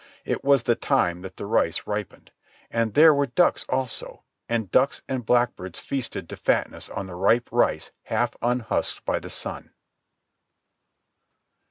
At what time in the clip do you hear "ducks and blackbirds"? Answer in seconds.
4.71-5.79